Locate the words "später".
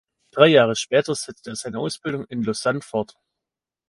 0.75-1.13